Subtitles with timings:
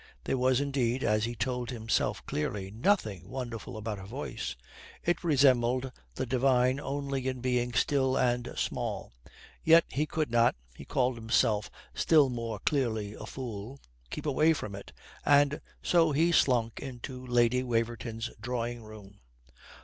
[0.23, 4.55] There was indeed (as he told himself clearly) nothing wonderful about her voice
[5.03, 9.13] it resembled the divine only in being still and small.
[9.63, 13.79] Yet he could not (he called himself still more clearly a fool)
[14.09, 14.91] keep away from it,
[15.23, 19.19] and so he slunk into Lady Waverton's drawing room.